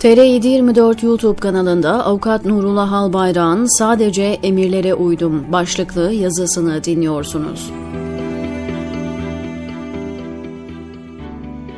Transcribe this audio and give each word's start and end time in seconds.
TR724 0.00 1.06
YouTube 1.06 1.40
kanalında 1.40 2.04
Avukat 2.04 2.44
Nurullah 2.44 2.92
Albayrak'ın 2.92 3.78
Sadece 3.78 4.22
Emirlere 4.22 4.94
Uydum 4.94 5.52
başlıklı 5.52 6.12
yazısını 6.12 6.84
dinliyorsunuz. 6.84 7.70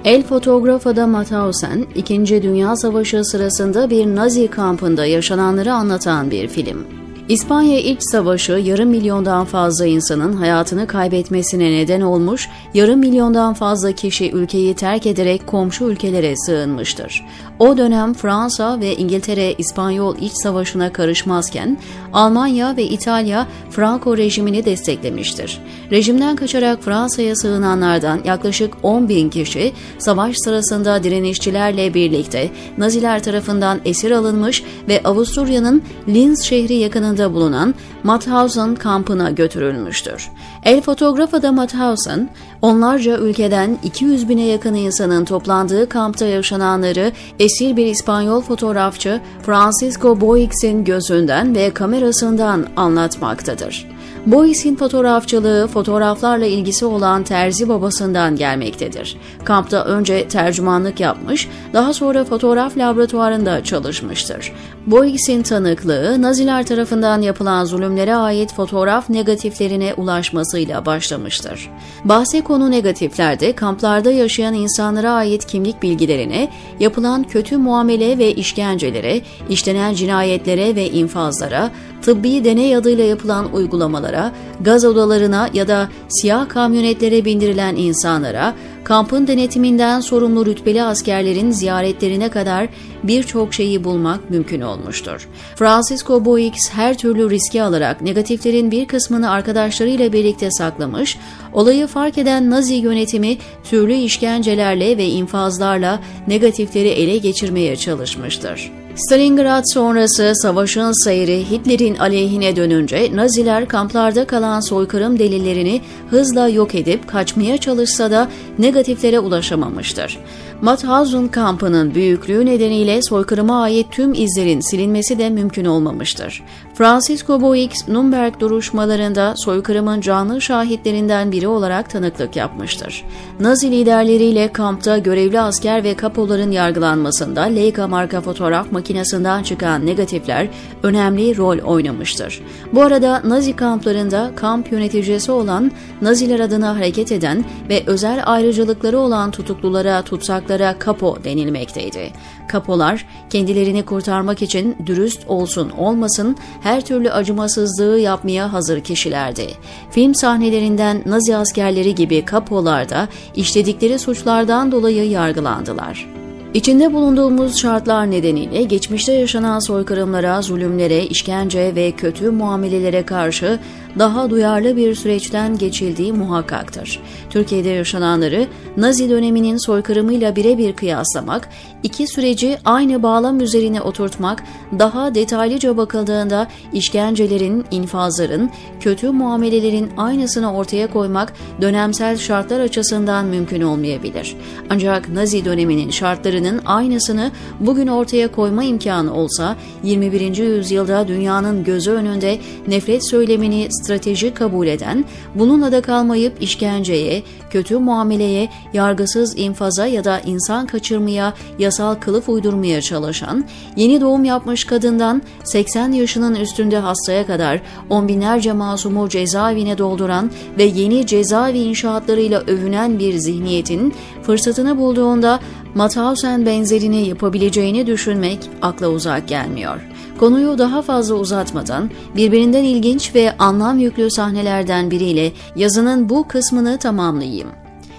El 0.04 0.22
fotoğraf 0.22 0.86
adam 0.86 1.10
Mauthausen, 1.10 1.86
İkinci 1.94 2.42
Dünya 2.42 2.76
Savaşı 2.76 3.24
sırasında 3.24 3.90
bir 3.90 4.06
Nazi 4.06 4.48
kampında 4.48 5.06
yaşananları 5.06 5.72
anlatan 5.72 6.30
bir 6.30 6.48
film. 6.48 6.86
İspanya 7.30 7.78
İç 7.78 8.02
Savaşı 8.02 8.52
yarım 8.52 8.88
milyondan 8.88 9.44
fazla 9.44 9.86
insanın 9.86 10.32
hayatını 10.32 10.86
kaybetmesine 10.86 11.72
neden 11.72 12.00
olmuş, 12.00 12.48
yarım 12.74 13.00
milyondan 13.00 13.54
fazla 13.54 13.92
kişi 13.92 14.30
ülkeyi 14.30 14.74
terk 14.74 15.06
ederek 15.06 15.46
komşu 15.46 15.84
ülkelere 15.84 16.36
sığınmıştır. 16.36 17.26
O 17.58 17.76
dönem 17.78 18.14
Fransa 18.14 18.80
ve 18.80 18.96
İngiltere 18.96 19.54
İspanyol 19.58 20.16
İç 20.18 20.32
Savaşı'na 20.32 20.92
karışmazken 20.92 21.78
Almanya 22.12 22.76
ve 22.76 22.84
İtalya 22.84 23.46
Franco 23.70 24.16
rejimini 24.16 24.64
desteklemiştir. 24.64 25.60
Rejimden 25.90 26.36
kaçarak 26.36 26.82
Fransa'ya 26.82 27.36
sığınanlardan 27.36 28.20
yaklaşık 28.24 28.74
10 28.82 29.08
bin 29.08 29.30
kişi 29.30 29.72
savaş 29.98 30.36
sırasında 30.38 31.02
direnişçilerle 31.04 31.94
birlikte 31.94 32.50
Naziler 32.78 33.22
tarafından 33.22 33.80
esir 33.84 34.10
alınmış 34.10 34.62
ve 34.88 35.00
Avusturya'nın 35.04 35.82
Linz 36.08 36.42
şehri 36.42 36.74
yakınında 36.74 37.19
yakınında 37.20 37.34
bulunan 37.34 37.74
Mauthausen 38.02 38.74
kampına 38.74 39.30
götürülmüştür. 39.30 40.30
El 40.64 40.80
fotoğrafı 40.80 41.42
da 41.42 41.52
Mauthausen, 41.52 42.28
onlarca 42.62 43.18
ülkeden 43.18 43.78
200 43.82 44.28
bine 44.28 44.46
yakın 44.46 44.74
insanın 44.74 45.24
toplandığı 45.24 45.88
kampta 45.88 46.26
yaşananları 46.26 47.12
esir 47.38 47.76
bir 47.76 47.86
İspanyol 47.86 48.40
fotoğrafçı 48.40 49.20
Francisco 49.46 50.20
Boix'in 50.20 50.84
gözünden 50.84 51.54
ve 51.54 51.70
kamerasından 51.70 52.66
anlatmaktadır. 52.76 53.99
Boyce'in 54.26 54.76
fotoğrafçılığı 54.76 55.68
fotoğraflarla 55.68 56.46
ilgisi 56.46 56.84
olan 56.84 57.22
terzi 57.22 57.68
babasından 57.68 58.36
gelmektedir. 58.36 59.16
Kampta 59.44 59.84
önce 59.84 60.28
tercümanlık 60.28 61.00
yapmış, 61.00 61.48
daha 61.72 61.92
sonra 61.92 62.24
fotoğraf 62.24 62.78
laboratuvarında 62.78 63.64
çalışmıştır. 63.64 64.52
Boyce'in 64.86 65.42
tanıklığı 65.42 66.22
Naziler 66.22 66.66
tarafından 66.66 67.22
yapılan 67.22 67.64
zulümlere 67.64 68.14
ait 68.14 68.54
fotoğraf 68.54 69.10
negatiflerine 69.10 69.94
ulaşmasıyla 69.94 70.86
başlamıştır. 70.86 71.70
Bahse 72.04 72.40
konu 72.40 72.70
negatiflerde 72.70 73.52
kamplarda 73.52 74.10
yaşayan 74.10 74.54
insanlara 74.54 75.12
ait 75.12 75.46
kimlik 75.46 75.82
bilgilerine, 75.82 76.48
yapılan 76.80 77.22
kötü 77.22 77.56
muamele 77.56 78.18
ve 78.18 78.34
işkencelere, 78.34 79.20
işlenen 79.48 79.94
cinayetlere 79.94 80.76
ve 80.76 80.90
infazlara, 80.90 81.70
tıbbi 82.02 82.44
deney 82.44 82.76
adıyla 82.76 83.04
yapılan 83.04 83.54
uygulamalara, 83.54 84.32
gaz 84.60 84.84
odalarına 84.84 85.48
ya 85.52 85.68
da 85.68 85.88
siyah 86.08 86.48
kamyonetlere 86.48 87.24
bindirilen 87.24 87.76
insanlara, 87.76 88.54
kampın 88.84 89.26
denetiminden 89.26 90.00
sorumlu 90.00 90.46
rütbeli 90.46 90.82
askerlerin 90.82 91.50
ziyaretlerine 91.50 92.28
kadar 92.28 92.68
birçok 93.02 93.54
şeyi 93.54 93.84
bulmak 93.84 94.30
mümkün 94.30 94.60
olmuştur. 94.60 95.28
Francisco 95.56 96.24
Boix 96.24 96.70
her 96.72 96.98
türlü 96.98 97.30
riski 97.30 97.62
alarak 97.62 98.02
negatiflerin 98.02 98.70
bir 98.70 98.86
kısmını 98.86 99.30
arkadaşlarıyla 99.30 100.12
birlikte 100.12 100.50
saklamış, 100.50 101.18
olayı 101.52 101.86
fark 101.86 102.18
eden 102.18 102.50
Nazi 102.50 102.74
yönetimi 102.74 103.38
türlü 103.70 103.94
işkencelerle 103.94 104.98
ve 104.98 105.06
infazlarla 105.06 106.00
negatifleri 106.28 106.88
ele 106.88 107.18
geçirmeye 107.18 107.76
çalışmıştır. 107.76 108.72
Stalingrad 108.94 109.64
sonrası 109.66 110.32
savaşın 110.34 111.04
seyri 111.04 111.50
Hitler'in 111.50 111.96
aleyhine 111.96 112.56
dönünce 112.56 113.16
Naziler 113.16 113.68
kamplarda 113.68 114.26
kalan 114.26 114.60
soykırım 114.60 115.18
delillerini 115.18 115.80
hızla 116.10 116.48
yok 116.48 116.74
edip 116.74 117.08
kaçmaya 117.08 117.58
çalışsa 117.58 118.10
da 118.10 118.28
negatiflere 118.70 119.20
ulaşamamıştır. 119.20 120.18
Mauthausen 120.62 121.28
kampının 121.28 121.94
büyüklüğü 121.94 122.46
nedeniyle 122.46 123.02
soykırıma 123.02 123.62
ait 123.62 123.86
tüm 123.90 124.14
izlerin 124.14 124.60
silinmesi 124.60 125.18
de 125.18 125.30
mümkün 125.30 125.64
olmamıştır. 125.64 126.42
Francisco 126.80 127.40
Boix, 127.40 127.88
Nürnberg 127.88 128.40
duruşmalarında 128.40 129.34
soykırımın 129.36 130.00
canlı 130.00 130.40
şahitlerinden 130.40 131.32
biri 131.32 131.48
olarak 131.48 131.90
tanıklık 131.90 132.36
yapmıştır. 132.36 133.04
Nazi 133.40 133.70
liderleriyle 133.70 134.52
kampta 134.52 134.98
görevli 134.98 135.40
asker 135.40 135.84
ve 135.84 135.94
kapoların 135.94 136.50
yargılanmasında 136.50 137.42
Leica 137.42 137.88
marka 137.88 138.20
fotoğraf 138.20 138.72
makinesinden 138.72 139.42
çıkan 139.42 139.86
negatifler 139.86 140.48
önemli 140.82 141.36
rol 141.36 141.58
oynamıştır. 141.58 142.42
Bu 142.72 142.82
arada 142.82 143.22
Nazi 143.24 143.56
kamplarında 143.56 144.30
kamp 144.36 144.72
yöneticisi 144.72 145.32
olan 145.32 145.72
Naziler 146.02 146.40
adına 146.40 146.76
hareket 146.76 147.12
eden 147.12 147.44
ve 147.68 147.82
özel 147.86 148.22
ayrıcalıkları 148.26 148.98
olan 148.98 149.30
tutuklulara 149.30 150.02
tutsaklara 150.02 150.78
kapo 150.78 151.24
denilmekteydi. 151.24 152.12
Kapolar 152.48 153.06
kendilerini 153.30 153.84
kurtarmak 153.84 154.42
için 154.42 154.76
dürüst 154.86 155.20
olsun 155.28 155.70
olmasın 155.70 156.36
her 156.62 156.69
türlü 156.78 157.10
acımasızlığı 157.10 157.98
yapmaya 157.98 158.52
hazır 158.52 158.80
kişilerdi. 158.80 159.46
Film 159.90 160.14
sahnelerinden 160.14 161.02
Nazi 161.06 161.36
askerleri 161.36 161.94
gibi 161.94 162.24
kapolar 162.24 162.88
da 162.88 163.08
işledikleri 163.36 163.98
suçlardan 163.98 164.72
dolayı 164.72 165.10
yargılandılar. 165.10 166.06
İçinde 166.54 166.92
bulunduğumuz 166.92 167.58
şartlar 167.58 168.10
nedeniyle 168.10 168.62
geçmişte 168.62 169.12
yaşanan 169.12 169.58
soykırımlara, 169.58 170.42
zulümlere, 170.42 171.04
işkence 171.04 171.74
ve 171.74 171.92
kötü 171.92 172.30
muamelelere 172.30 173.02
karşı 173.02 173.58
daha 173.98 174.30
duyarlı 174.30 174.76
bir 174.76 174.94
süreçten 174.94 175.58
geçildiği 175.58 176.12
muhakkaktır. 176.12 177.00
Türkiye'de 177.30 177.68
yaşananları 177.68 178.46
Nazi 178.76 179.10
döneminin 179.10 179.56
soykırımıyla 179.56 180.36
birebir 180.36 180.72
kıyaslamak, 180.72 181.48
iki 181.82 182.06
süreci 182.06 182.58
aynı 182.64 183.02
bağlam 183.02 183.40
üzerine 183.40 183.80
oturtmak, 183.80 184.44
daha 184.78 185.14
detaylıca 185.14 185.76
bakıldığında 185.76 186.48
işkencelerin, 186.72 187.64
infazların, 187.70 188.50
kötü 188.80 189.10
muamelelerin 189.10 189.90
aynısını 189.96 190.54
ortaya 190.54 190.90
koymak 190.90 191.32
dönemsel 191.60 192.16
şartlar 192.16 192.60
açısından 192.60 193.26
mümkün 193.26 193.62
olmayabilir. 193.62 194.36
Ancak 194.70 195.08
Nazi 195.08 195.44
döneminin 195.44 195.90
şartlarının 195.90 196.60
aynısını 196.66 197.30
bugün 197.60 197.86
ortaya 197.86 198.32
koyma 198.32 198.64
imkanı 198.64 199.14
olsa 199.14 199.56
21. 199.82 200.36
yüzyılda 200.36 201.08
dünyanın 201.08 201.64
gözü 201.64 201.90
önünde 201.90 202.38
nefret 202.68 203.10
söylemini 203.10 203.68
strateji 203.82 204.34
kabul 204.34 204.66
eden, 204.66 205.04
bununla 205.34 205.72
da 205.72 205.80
kalmayıp 205.80 206.42
işkenceye, 206.42 207.22
kötü 207.50 207.78
muameleye, 207.78 208.48
yargısız 208.72 209.38
infaza 209.38 209.86
ya 209.86 210.04
da 210.04 210.20
insan 210.20 210.66
kaçırmaya, 210.66 211.34
yasal 211.58 211.94
kılıf 211.94 212.28
uydurmaya 212.28 212.80
çalışan, 212.82 213.44
yeni 213.76 214.00
doğum 214.00 214.24
yapmış 214.24 214.64
kadından 214.64 215.22
80 215.44 215.92
yaşının 215.92 216.34
üstünde 216.34 216.78
hastaya 216.78 217.26
kadar 217.26 217.60
on 217.90 218.08
binlerce 218.08 218.52
masumu 218.52 219.08
cezaevine 219.08 219.78
dolduran 219.78 220.30
ve 220.58 220.64
yeni 220.64 221.06
cezaevi 221.06 221.58
inşaatlarıyla 221.58 222.40
övünen 222.40 222.98
bir 222.98 223.14
zihniyetin 223.14 223.94
fırsatını 224.22 224.78
bulduğunda 224.78 225.40
Mauthausen 225.74 226.46
benzerini 226.46 227.08
yapabileceğini 227.08 227.86
düşünmek 227.86 228.38
akla 228.62 228.88
uzak 228.88 229.28
gelmiyor. 229.28 229.80
Konuyu 230.20 230.58
daha 230.58 230.82
fazla 230.82 231.14
uzatmadan 231.14 231.90
birbirinden 232.16 232.64
ilginç 232.64 233.14
ve 233.14 233.36
anlam 233.38 233.78
yüklü 233.78 234.10
sahnelerden 234.10 234.90
biriyle 234.90 235.32
yazının 235.56 236.08
bu 236.08 236.28
kısmını 236.28 236.78
tamamlayayım. 236.78 237.48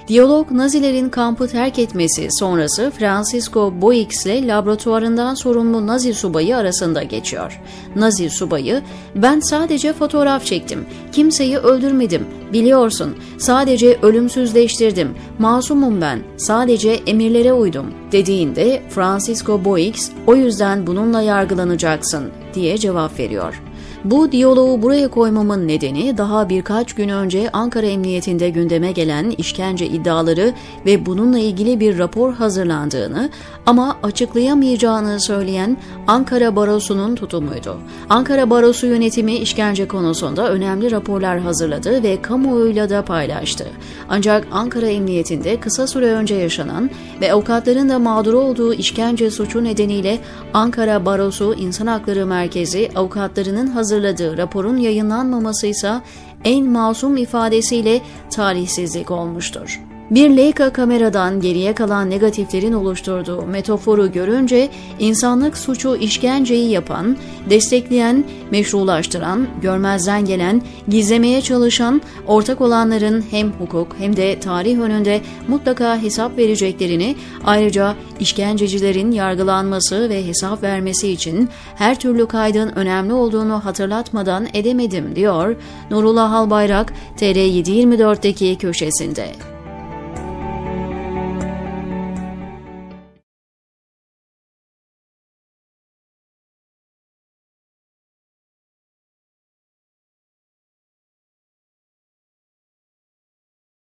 Diyalog 0.08 0.52
Nazilerin 0.52 1.10
kampı 1.10 1.48
terk 1.48 1.80
etmesi 1.80 2.28
sonrası 2.32 2.92
Francisco 3.00 3.82
Boix 3.82 4.26
ile 4.26 4.48
laboratuvarından 4.48 5.34
sorumlu 5.36 5.88
Nazi 5.88 6.14
subayı 6.14 6.58
arasında 6.58 7.04
geçiyor. 7.04 7.62
Nazi 7.96 8.30
subayı, 8.30 8.82
ben 9.16 9.40
sadece 9.40 9.94
fotoğraf 9.94 10.46
çektim, 10.46 10.86
kimseyi 11.12 11.58
öldürmedim, 11.58 12.26
biliyorsun, 12.54 13.16
sadece 13.38 14.00
ölümsüzleştirdim, 14.02 15.16
masumum 15.40 16.02
ben, 16.02 16.20
sadece 16.38 16.92
emirlere 16.92 17.54
uydum 17.54 17.86
dediğinde 18.12 18.82
Francisco 18.90 19.66
Boix, 19.66 20.12
o 20.28 20.36
yüzden 20.36 20.88
bununla 20.88 21.22
yargılanacaksın 21.22 22.32
diye 22.54 22.78
cevap 22.78 23.20
veriyor. 23.20 23.62
Bu 24.06 24.32
diyaloğu 24.32 24.82
buraya 24.82 25.08
koymamın 25.08 25.68
nedeni 25.68 26.18
daha 26.18 26.50
birkaç 26.50 26.94
gün 26.94 27.10
önce 27.10 27.50
Ankara 27.54 27.86
Emniyetinde 27.86 28.50
gündeme 28.50 28.92
gelen 28.92 29.30
işkence 29.30 29.88
iddiaları 29.88 30.54
ve 30.86 31.06
bununla 31.06 31.40
ilgili 31.40 31.80
bir 31.80 31.98
rapor 31.98 32.34
hazırlandığını 32.34 33.30
ama 33.66 33.98
açıklayamayacağını 34.04 35.22
söyleyen 35.22 35.78
Ankara 36.08 36.56
Barosu'nun 36.56 37.16
tutumuydu. 37.16 37.78
Ankara 38.10 38.50
Barosu 38.50 38.88
yönetimi 38.88 39.36
işkence 39.36 39.88
konusunda 39.88 40.50
önemli 40.50 40.92
raporlar 40.92 41.40
hazırladı 41.40 42.04
ve 42.04 42.22
kamuoyuyla 42.22 42.90
da 42.90 43.06
paylaştı. 43.06 43.68
Ancak 44.10 44.48
Ankara 44.52 44.88
Emniyetinde 44.88 45.60
kısa 45.60 45.88
süre 45.88 46.12
önce 46.12 46.36
yaşanan 46.36 46.90
ve 47.22 47.34
avukatların 47.34 47.90
da 47.90 48.00
mağdur 48.00 48.34
olduğu 48.34 48.74
işkence 48.74 49.32
suçu 49.32 49.64
nedeniyle 49.64 50.20
Ankara 50.54 51.06
Barosu 51.06 51.54
İnsan 51.54 51.88
Hakları 51.88 52.26
Merkezi 52.26 52.90
avukatlarının 52.96 53.68
hazırladığı 53.68 53.91
raporun 54.38 54.78
yayınlanmaması 54.78 55.68
ise 55.68 56.02
en 56.44 56.66
masum 56.66 57.18
ifadesiyle 57.18 58.02
talihsizlik 58.30 59.12
olmuştur. 59.12 59.82
Bir 60.12 60.38
Leica 60.38 60.74
kameradan 60.74 61.42
geriye 61.42 61.74
kalan 61.74 62.10
negatiflerin 62.10 62.74
oluşturduğu 62.74 63.46
metaforu 63.46 64.12
görünce 64.12 64.70
insanlık 65.00 65.58
suçu 65.58 65.96
işkenceyi 65.96 66.70
yapan, 66.70 67.18
destekleyen, 67.50 68.24
meşrulaştıran, 68.52 69.48
görmezden 69.62 70.26
gelen, 70.26 70.62
gizlemeye 70.88 71.42
çalışan, 71.42 72.02
ortak 72.28 72.62
olanların 72.62 73.26
hem 73.32 73.52
hukuk 73.52 73.96
hem 74.00 74.16
de 74.18 74.40
tarih 74.40 74.80
önünde 74.80 75.22
mutlaka 75.48 76.02
hesap 76.02 76.38
vereceklerini, 76.38 77.16
ayrıca 77.44 77.96
işkencecilerin 78.20 79.12
yargılanması 79.12 80.10
ve 80.10 80.28
hesap 80.28 80.64
vermesi 80.64 81.08
için 81.08 81.50
her 81.76 82.00
türlü 82.00 82.28
kaydın 82.28 82.70
önemli 82.76 83.14
olduğunu 83.14 83.66
hatırlatmadan 83.66 84.48
edemedim 84.54 85.16
diyor 85.16 85.56
Nurullah 85.92 86.34
Albayrak 86.34 86.94
TR724'deki 87.18 88.58
köşesinde. 88.58 89.52